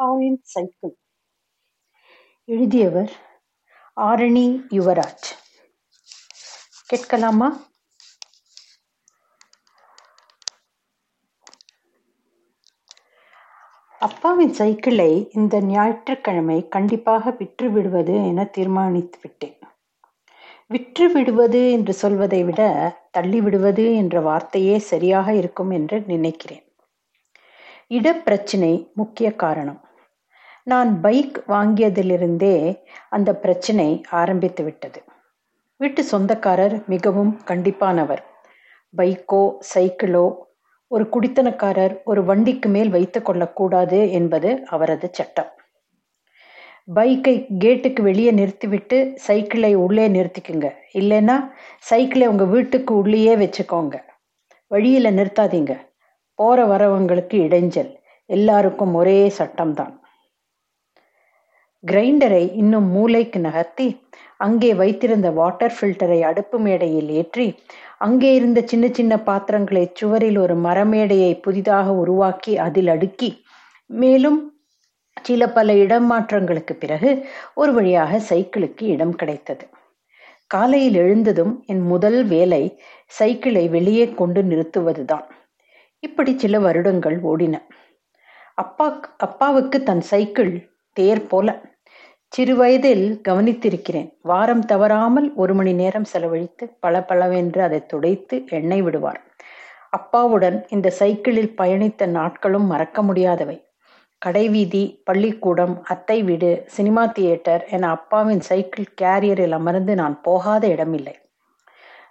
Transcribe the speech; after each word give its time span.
அப்பாவின் 0.00 0.40
சைக்கிள். 0.42 0.92
எழுதியவர் 2.44 3.10
ஆரணி 3.96 4.44
யுவராஜ். 4.70 5.26
கேட்கலாமா? 6.86 7.48
அப்பாவின் 14.00 14.52
சைக்கிளை 14.52 15.30
இந்த 15.32 15.60
ஞாயிற்றுக்கிழமை 15.60 16.68
கண்டிப்பாக 16.68 17.30
விற்று 17.30 17.70
விடுவது 17.70 18.26
என 18.26 18.44
தீர்மானித்து 18.44 19.18
விட்டேன் 19.22 19.58
விற்று 20.66 21.12
விடுவது 21.12 21.72
என்று 21.72 21.92
சொல்வதை 21.92 22.44
விட 22.44 22.62
தள்ளி 23.10 23.40
விடுவது 23.40 23.96
என்ற 23.96 24.20
வார்த்தையே 24.20 24.78
சரியாக 24.78 25.34
இருக்கும் 25.34 25.70
என்று 25.70 26.00
நினைக்கிறேன். 26.00 26.66
இடப்பிரச்சினை 27.88 28.92
முக்கிய 28.92 29.34
காரணம். 29.34 29.84
நான் 30.62 31.00
பைக் 31.00 31.44
வாங்கியதிலிருந்தே 31.48 32.82
அந்த 33.08 33.36
பிரச்சனை 33.36 34.02
ஆரம்பித்து 34.10 34.64
விட்டது. 34.64 35.02
வீட்டு 35.76 36.04
சொந்தக்காரர் 36.04 36.82
மிகவும் 36.86 37.40
கண்டிப்பானவர். 37.46 38.18
பைக்கோ 38.96 39.56
சைக்கிளோ 39.74 40.36
ஒரு 40.86 41.08
குடித்தனக்காரர் 41.12 42.02
ஒரு 42.04 42.24
வண்டிக்கு 42.24 42.68
மேல் 42.68 42.88
வைத்து 42.88 43.22
கொள்ளக்கூடாது 43.22 44.10
என்பது 44.10 44.62
அவரது 44.66 45.08
சட்டம். 45.12 45.50
பைக்கை 46.94 47.46
கேட்டுக்கு 47.58 48.02
வெளியே 48.02 48.30
நிறுத்திவிட்டு 48.30 49.12
சைக்கிளை 49.16 49.74
உள்ளே 49.74 50.08
நிறுத்திக்குங்க. 50.08 50.74
இல்லைன்னா 50.94 51.50
சைக்கிளை 51.78 52.26
உங்கள் 52.26 52.46
வீட்டுக்கு 52.46 52.96
உள்ளேயே 52.96 53.36
வச்சுக்கோங்க. 53.36 53.96
வழியில் 54.66 55.16
நிறுத்தாதீங்க. 55.16 55.78
போகிற 56.34 56.66
வரவங்களுக்கு 56.66 57.34
இடைஞ்சல். 57.34 57.96
எல்லாருக்கும் 58.26 58.94
ஒரே 58.94 59.32
சட்டம்தான். 59.38 59.99
கிரைண்டரை 61.84 62.54
இன்னும் 62.54 62.88
மூளைக்கு 62.90 63.38
நகர்த்தி 63.40 63.88
அங்கே 64.36 64.74
வைத்திருந்த 64.74 65.30
வாட்டர் 65.30 65.74
ஃபில்டரை 65.78 66.18
அடுப்பு 66.22 66.58
மேடையில் 66.58 67.10
ஏற்றி 67.10 67.46
அங்கே 67.98 68.34
இருந்த 68.34 68.60
சின்ன 68.66 68.88
சின்ன 68.88 69.14
பாத்திரங்களை 69.20 69.84
சுவரில் 69.94 70.38
ஒரு 70.38 70.54
மரமேடையை 70.56 71.32
புதிதாக 71.40 71.94
உருவாக்கி 71.94 72.58
அதில் 72.58 72.88
அடுக்கி 72.88 73.30
மேலும் 73.90 74.38
சில 75.24 75.48
பல 75.48 75.72
இடம் 75.74 76.06
மாற்றங்களுக்கு 76.12 76.74
பிறகு 76.74 77.10
ஒரு 77.54 77.72
வழியாக 77.72 78.20
சைக்கிளுக்கு 78.28 78.84
இடம் 78.86 79.14
கிடைத்தது. 79.14 79.64
காலையில் 80.46 80.94
எழுந்ததும் 80.94 81.52
என் 81.66 81.82
முதல் 81.82 82.24
வேலை 82.24 82.62
சைக்கிளை 83.06 83.68
வெளியே 83.68 84.06
கொண்டு 84.14 84.42
நிறுத்துவதுதான். 84.42 85.26
இப்படி 86.02 86.32
சில 86.38 86.58
வருடங்கள் 86.58 87.18
ஓடின. 87.22 87.56
அப்பா 88.54 88.86
அப்பாவுக்கு 89.16 89.78
தன் 89.82 90.04
சைக்கிள் 90.12 90.52
தேர் 90.96 91.26
போல 91.26 91.48
சிறு 92.32 92.54
வயதில் 92.56 93.20
கவனித்திருக்கிறேன். 93.28 94.12
வாரம் 94.20 94.64
தவறாமல் 94.64 95.32
ஒரு 95.34 95.54
மணி 95.54 95.72
நேரம் 95.72 96.04
செலவழித்து 96.04 96.76
பல 96.80 97.02
பலவென்று 97.02 97.62
அதை 97.62 97.86
துடைத்து 97.86 98.44
எண்ணெய் 98.48 98.82
விடுவார். 98.82 99.20
அப்பாவுடன் 99.90 100.66
இந்த 100.68 100.90
சைக்கிளில் 100.90 101.54
பயணித்த 101.56 102.06
நாட்களும் 102.06 102.66
மறக்க 102.66 103.02
முடியாதவை. 103.02 103.64
கடைவீதி 104.18 104.84
பள்ளிக்கூடம் 105.04 105.74
அத்தை 105.82 106.22
வீடு 106.22 106.64
சினிமா 106.66 107.06
தியேட்டர் 107.06 107.64
என 107.70 107.90
அப்பாவின் 107.90 108.40
சைக்கிள் 108.40 108.88
கேரியரில் 109.02 109.50
அமர்ந்து 109.50 109.94
நான் 109.94 110.20
போகாத 110.22 110.66
இடமில்லை. 110.66 111.16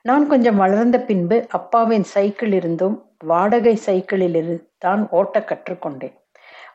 நான் 0.02 0.28
கொஞ்சம் 0.28 0.56
வளர்ந்த 0.56 1.00
பின்பு 1.00 1.46
அப்பாவின் 1.50 2.04
சைக்கிள் 2.04 2.54
இருந்தும் 2.54 2.98
வாடகை 3.26 3.76
சைக்கிளில் 3.76 4.68
தான் 4.78 5.10
ஓட்ட 5.10 5.40
கற்றுக்கொண்டேன். 5.40 6.19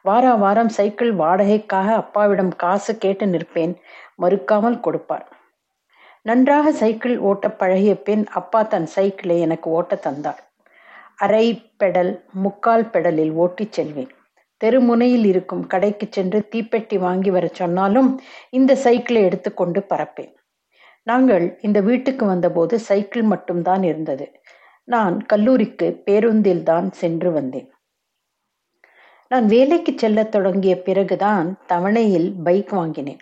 வார 0.04 0.34
வாரம் 0.34 0.68
சைக்கிள் 0.68 1.12
வாடகைக்காக 1.14 1.88
அப்பாவிடம் 1.94 2.56
காசு 2.56 2.98
கேட்டு 2.98 3.26
நிற்பேன். 3.26 3.74
மறுக்காமல் 4.22 4.80
கொடுப்பார். 4.80 5.26
நன்றாக 6.22 6.72
சைக்கிள் 6.72 7.18
ஓட்ட 7.18 7.50
பழகிய 7.50 7.94
பின் 8.02 8.26
அப்பா 8.26 8.62
தன் 8.62 8.86
சைக்கிளை 8.86 9.40
எனக்கு 9.40 9.70
ஓட்ட 9.70 9.94
தந்தார். 9.94 10.42
அரை 11.16 11.72
பெடல் 11.82 12.22
முக்கால் 12.32 12.84
பெடலில் 12.84 13.32
ஓட்டிச் 13.32 13.72
செல்வேன். 13.72 14.12
தெருமுனையில் 14.64 15.24
இருக்கும் 15.24 15.66
கடைக்கு 15.66 16.06
சென்று 16.10 16.48
தீப்பெட்டி 16.52 16.98
வாங்கி 16.98 17.30
வர 17.30 17.46
சொன்னாலும் 17.52 18.20
இந்த 18.50 18.74
சைக்கிளை 18.74 19.22
எடுத்துக்கொண்டு 19.22 19.86
பறப்பேன். 19.88 20.32
நாங்கள் 21.02 21.58
இந்த 21.60 21.80
வீட்டுக்கு 21.80 22.26
வந்தபோது 22.26 22.78
சைக்கிள் 22.78 23.22
மட்டும்தான் 23.22 23.82
இருந்தது. 23.82 24.32
நான் 24.88 25.26
கல்லூரிக்கு 25.26 26.02
பேருந்தில் 26.04 26.62
தான் 26.62 26.90
சென்று 26.92 27.32
வந்தேன். 27.32 27.68
நான் 29.28 29.46
வேலைக்கு 29.46 29.92
செல்லத் 29.96 30.32
தொடங்கிய 30.32 30.82
பிறகுதான் 30.82 31.58
தவணையில் 31.66 32.32
பைக் 32.44 32.70
வாங்கினேன். 32.70 33.18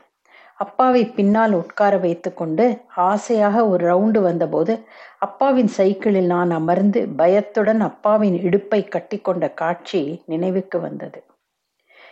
அப்பாவை 0.55 1.07
பின்னால் 1.07 1.53
உட்கார 1.53 1.97
வைத்துக்கொண்டு 1.97 2.81
ஆசையாக 2.97 3.69
ஒரு 3.69 3.87
ரவுண்டு 3.87 4.21
வந்தபோது 4.23 4.85
அப்பாவின் 5.19 5.67
சைக்கிளில் 5.67 6.27
நான் 6.27 6.51
அமர்ந்து 6.51 7.09
பயத்துடன் 7.09 7.81
அப்பாவின் 7.81 8.43
இடுப்பை 8.43 8.89
கட்டிக்கொண்ட 8.89 9.55
காட்சி 9.55 10.23
நினைவுக்கு 10.27 10.81
வந்தது. 10.81 11.25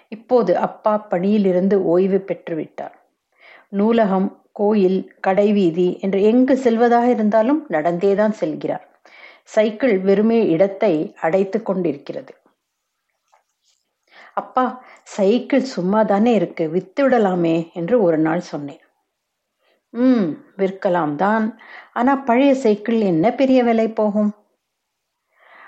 இப்போது 0.08 0.56
அப்பா 0.56 0.98
பணியிலிருந்து 0.98 1.84
ஓய்வு 1.84 2.24
பெற்றுவிட்டார் 2.26 2.96
நூலகம் 3.68 4.42
கோயில் 4.52 5.12
கடைவீதி 5.26 6.00
என்று 6.00 6.22
எங்கு 6.22 6.56
செல்வதாக 6.56 7.10
இருந்தாலும் 7.10 7.66
நடந்தேதான் 7.68 8.34
செல்கிறார். 8.40 8.86
சைக்கிள் 9.44 9.98
வெறுமே 9.98 10.46
இடத்தை 10.46 11.14
அடைத்து 11.20 11.62
கொண்டிருக்கிறது. 11.62 12.39
அப்பா 14.34 14.82
சைக்கிள் 15.02 15.62
சும்மா 15.62 16.02
தானே 16.02 16.34
இருக்கு 16.34 16.70
வித்து 16.70 17.08
விடலாமே 17.08 17.72
என்று 17.72 18.02
ஒரு 18.02 18.18
நாள் 18.18 18.40
சொன்னேன். 18.40 18.80
ம் 19.94 20.28
விற்கலாம் 20.56 21.14
தான். 21.14 21.58
ஆனா 21.92 22.16
பழைய 22.16 22.54
சைக்கிள் 22.54 23.00
என்ன 23.00 23.34
பெரிய 23.34 23.64
விலை 23.64 23.88
போகும்? 23.88 24.30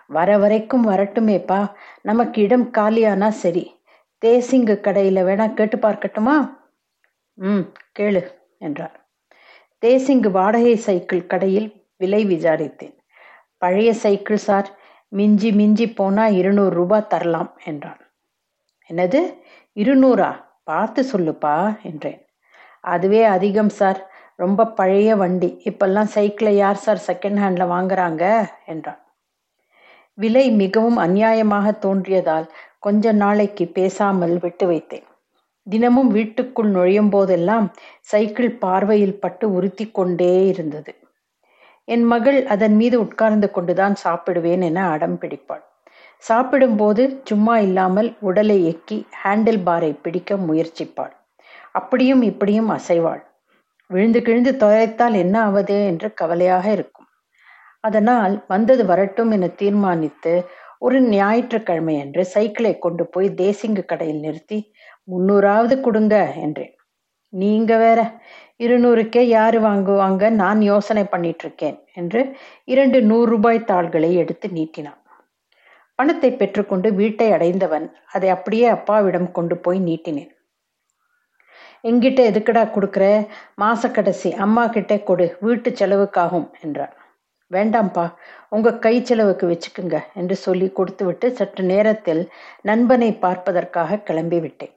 வர 0.07 0.39
வரைக்கும் 0.39 0.89
வரட்டுமேப்பா. 0.89 1.75
நமக்கு 2.03 2.43
இடம் 2.43 2.71
காலியானா 2.71 3.29
சரி. 3.29 3.65
தேசிங்கு 4.23 4.81
கடையில 4.81 5.25
வேணா 5.25 5.55
கேட்டு 5.55 5.77
பார்க்கட்டுமா? 5.77 6.55
ம் 7.39 7.65
கேளு 7.99 8.23
என்றார். 8.59 8.97
தேசிங்கு 9.83 10.31
வாடகை 10.31 10.77
சைக்கிள் 10.77 11.27
கடையில் 11.27 11.69
விலை 11.97 12.25
விசாரித்தேன். 12.25 12.97
பழைய 13.59 13.95
சைக்கிள் 13.95 14.37
சார் 14.37 14.69
மிஞ்சி 15.09 15.53
மிஞ்சி 15.53 15.89
போனா 15.93 16.27
இருநூறு 16.27 16.75
ரூபாய் 16.75 17.07
தரலாம் 17.07 17.59
என்றான். 17.65 18.01
என்னது? 18.93 19.21
இருநூறா? 19.75 20.45
பார்த்து 20.65 21.03
சொல்லுப்பா 21.13 21.83
என்றேன். 21.83 22.27
அதுவே 22.81 23.25
அதிகம் 23.25 23.69
சார். 23.69 24.11
ரொம்ப 24.37 24.67
பழைய 24.67 25.17
வண்டி. 25.17 25.61
இப்பெல்லாம் 25.65 26.11
சைக்கிளை 26.15 26.57
யார் 26.57 26.77
சார் 26.77 27.03
செகண்ட் 27.07 27.41
ஹேண்டில் 27.43 27.73
வாங்குறாங்க? 27.73 28.51
என்றான். 28.67 29.01
விலை 30.15 30.51
மிகவும் 30.51 30.99
அநியாயமாக 30.99 31.79
தோன்றியதால் 31.79 32.49
கொஞ்ச 32.79 33.13
நாளைக்கு 33.13 33.67
பேசாமல் 33.67 34.39
விட்டு 34.39 34.71
வைத்தேன். 34.71 35.07
தினமும் 35.63 36.09
வீட்டுக்குள் 36.09 36.69
நுழையும் 36.69 37.09
போதெல்லாம் 37.09 37.73
சைக்கிள் 38.01 38.59
பார்வையில் 38.59 39.21
பட்டு 39.21 39.53
உறுத்தி 39.53 39.91
கொண்டே 39.91 40.47
இருந்தது. 40.47 40.95
என் 41.85 42.03
மகள் 42.03 42.47
அதன் 42.47 42.77
மீது 42.77 43.01
உட்கார்ந்து 43.01 43.51
கொண்டுதான் 43.51 43.95
சாப்பிடுவேன் 44.05 44.63
என 44.63 44.89
அடம் 44.89 45.19
பிடிப்பாள். 45.21 45.65
சாப்பிடும்போது 46.23 47.03
சும்மா 47.25 47.59
இல்லாமல் 47.59 48.09
உடலை 48.21 48.59
எக்கி 48.65 48.99
ஹேண்டில் 49.23 49.61
பாரை 49.69 49.93
பிடிக்க 50.03 50.37
முயற்சிப்பாள். 50.49 51.15
அப்படியும் 51.73 52.23
இப்படியும் 52.23 52.71
அசைவாள். 52.71 53.23
விழுந்து 53.91 54.21
கிழிந்து 54.23 54.53
தொலைத்தால் 54.57 55.15
என்ன 55.15 55.37
ஆவது 55.43 55.77
என்று 55.87 56.09
கவலையாக 56.15 56.67
இருக்கும். 56.73 57.09
அதனால் 57.81 58.35
வந்தது 58.49 58.85
வரட்டும் 58.85 59.31
என 59.31 59.47
தீர்மானித்து 59.61 60.35
ஒரு 60.79 60.99
ஞாயிற்றுக்கிழமை 61.09 61.95
என்று 62.05 62.23
சைக்கிளை 62.25 62.73
கொண்டு 62.79 63.05
போய் 63.07 63.29
தேசிங்கு 63.43 63.83
கடையில் 63.85 64.21
நிறுத்தி 64.21 64.59
முன்னூறாவது 65.09 65.75
கொடுங்க 65.81 66.15
என்றேன். 66.45 66.75
நீங்க 67.33 67.73
வேற 67.77 68.01
இருநூறுக்கே 68.57 69.23
யாரு 69.29 69.59
வாங்குவாங்க? 69.61 70.23
நான் 70.43 70.61
யோசனை 70.63 71.05
பண்ணிட்டு 71.05 71.45
இருக்கேன் 71.45 71.79
என்று 71.93 72.21
இரண்டு 72.65 72.99
நூறு 73.03 73.29
ரூபாய் 73.31 73.69
தாள்களை 73.71 74.11
எடுத்து 74.15 74.49
நீட்டினான். 74.49 75.01
பணத்தை 75.99 76.31
பெற்றுக்கொண்டு 76.33 76.89
வீட்டை 76.95 77.33
அடைந்தவன் 77.33 77.87
அதை 78.13 78.29
அப்படியே 78.29 78.67
அப்பாவிடம் 78.67 79.29
கொண்டு 79.33 79.57
போய் 79.57 79.81
நீட்டினேன். 79.81 80.31
எங்கிட்ட 81.85 82.21
எதுக்கடா 82.31 82.65
கொடுக்குற? 82.75 83.05
மாச 83.61 83.91
கடைசி 83.91 84.29
அம்மா 84.35 84.65
கிட்டே 84.67 85.03
கொடு 85.03 85.37
வீட்டு 85.41 85.71
செலவுக்காகும் 85.71 86.49
என்றார் 86.61 86.95
வேண்டாம்ப்பா 87.51 88.05
உங்க 88.49 88.79
கை 88.79 88.95
செலவுக்கு 89.03 89.47
வச்சுக்குங்க 89.47 89.97
என்று 90.15 90.37
சொல்லி 90.37 90.69
கொடுத்துவிட்டு 90.73 91.27
சற்று 91.33 91.65
நேரத்தில் 91.65 92.23
நண்பனை 92.63 93.11
பார்ப்பதற்காக 93.25 93.99
கிளம்பி 93.99 94.39
விட்டேன். 94.41 94.75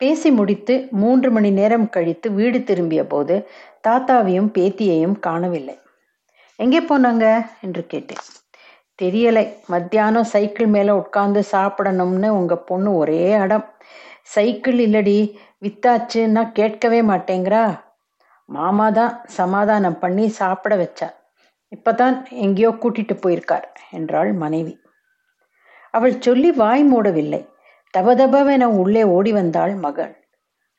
பேசி 0.00 0.30
முடித்து 0.30 0.74
மூன்று 0.90 1.30
மணி 1.30 1.50
நேரம் 1.50 1.88
கழித்து 1.88 2.28
வீடு 2.32 2.58
திரும்பிய 2.64 3.02
போது 3.06 3.34
தாத்தாவையும் 3.88 4.50
பேத்தியையும் 4.56 5.16
காணவில்லை. 5.18 5.76
எங்கே 6.58 6.80
போனாங்க? 6.80 7.26
என்று 7.60 7.82
கேட்டேன். 7.86 8.24
தெரியலை. 9.00 9.44
மத்தியானம் 9.66 10.30
சைக்கிள் 10.32 10.68
மேலே 10.76 10.92
உட்காந்து 11.02 11.40
சாப்பிடணும்னு 11.52 12.28
உங்கள் 12.38 12.66
பொண்ணு 12.70 12.90
ஒரே 12.94 13.22
அடம். 13.34 13.66
சைக்கிள் 14.34 14.78
இல்லடி 14.86 15.18
வித்தாச்சுன்னா 15.64 16.42
கேட்கவே 16.52 17.00
மாட்டேங்கிறா. 17.02 17.64
மாமா 18.48 18.86
தான் 18.90 19.14
சமாதானம் 19.38 19.98
பண்ணி 19.98 20.26
சாப்பிட 20.40 20.74
வச்சார் 20.76 21.16
இப்பதான் 21.72 22.16
எங்கேயோ 22.44 22.70
கூட்டிட்டு 22.82 23.14
போயிருக்கார் 23.24 23.66
என்றாள் 23.90 24.30
மனைவி. 24.32 24.74
அவள் 25.94 26.16
சொல்லி 26.20 26.50
வாய் 26.52 26.84
மூடவில்லை. 26.84 27.42
தபதபவென 27.94 28.64
உள்ளே 28.80 29.02
ஓடி 29.16 29.32
வந்தாள் 29.32 29.74
மகள் 29.84 30.14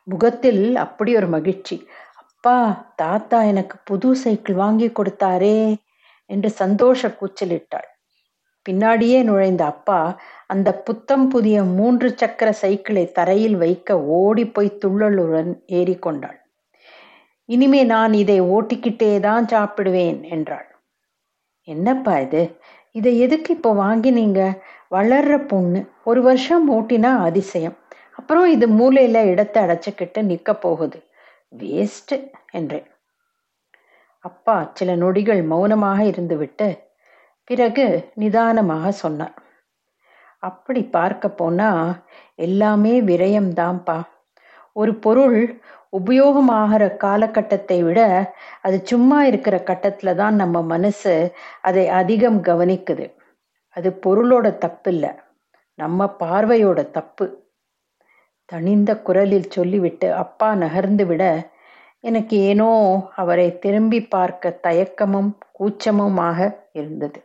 முகத்தில் 0.08 0.64
அப்படி 0.76 1.12
ஒரு 1.16 1.28
மகிழ்ச்சி. 1.28 1.76
அப்பா 2.22 2.58
தாத்தா 2.96 3.40
எனக்கு 3.44 3.76
புது 3.84 4.10
சைக்கிள் 4.16 4.56
வாங்கி 4.56 4.88
கொடுத்தாரே 4.90 5.58
என்று 6.30 6.50
சந்தோஷ 6.62 7.10
கூச்சலிட்டாள். 7.20 7.90
பின்னாடியே 8.70 9.24
நுழைந்த 9.24 9.66
அப்பா 9.66 10.20
அந்த 10.48 10.74
புத்தம் 10.74 11.28
புதிய 11.28 11.64
மூன்று 11.64 12.18
சக்கர 12.18 12.52
சைக்கிளை 12.52 13.12
தரையில் 13.12 13.56
வைக்க 13.56 14.00
ஓடிப்போய் 14.02 14.78
துள்ளலுடன் 14.86 15.60
ஏறிக்கொண்டாள். 15.68 16.40
இனிமே 17.46 17.84
நான் 17.84 18.14
இதை 18.14 18.42
ஓட்டிக்கிட்டே 18.42 19.20
தான் 19.20 19.46
சாப்பிடுவேன் 19.46 20.30
என்றாள். 20.30 20.68
என்னப்பா 21.64 22.20
இது? 22.20 22.58
இதை 22.92 23.20
எதுக்கு 23.20 23.54
இப்போ 23.54 23.74
வாங்கினீங்க? 23.74 24.62
வளர்ற 24.92 25.48
பொண்ணு. 25.48 25.92
ஒரு 26.04 26.22
வருஷம் 26.22 26.72
ஓட்டினா 26.72 27.18
அதிசயம். 27.18 27.78
அப்புறம் 28.16 28.46
இது 28.46 28.68
மூலையில 28.68 29.26
இடத்தை 29.26 29.64
அடைச்சிக்கிட்டு 29.64 30.22
நிக்க 30.22 30.54
போகுது. 30.54 31.08
வேஸ்ட் 31.58 32.30
என்றேன். 32.52 32.88
அப்பா 34.20 34.72
சில 34.74 34.96
நொடிகள் 34.96 35.44
மௌனமாக 35.44 36.04
இருந்துவிட்டு 36.04 36.68
பிறகு 37.52 37.86
நிதானமாக 38.22 38.92
சொன்னார் 39.04 39.38
அப்படி 40.44 40.82
பார்க்க 40.98 41.26
போனா 41.40 41.70
எல்லாமே 42.46 42.94
விரயம்தான்ப்பா. 43.10 43.98
ஒரு 44.76 44.92
பொருள் 45.06 45.40
உபயோகமாகிற 46.00 46.84
காலகட்டத்தை 47.04 47.78
விட 47.84 48.00
அது 48.62 48.78
சும்மா 48.84 49.18
இருக்கிற 49.24 49.56
கட்டத்தில் 49.70 50.20
தான் 50.22 50.36
நம்ம 50.36 50.58
மனசு 50.74 51.14
அதை 51.62 51.84
அதிகம் 52.00 52.40
கவனிக்குது. 52.44 53.06
அது 53.78 53.90
பொருளோட 54.06 54.48
தப்பு 54.58 54.92
இல்லை 54.94 55.12
நம்ம 55.80 56.08
பார்வையோட 56.20 56.80
தப்பு. 56.92 57.28
தனிந்த 58.50 58.92
குரலில் 59.08 59.54
சொல்லிவிட்டு 59.58 60.08
அப்பா 60.24 60.50
நகர்ந்து 60.56 61.06
விட 61.06 61.24
எனக்கு 62.04 62.36
ஏனோ 62.50 62.72
அவரை 63.16 63.48
திரும்பி 63.66 64.00
பார்க்க 64.16 64.60
தயக்கமும் 64.68 65.32
கூச்சமுமாக 65.60 66.40
இருந்தது. 66.80 67.20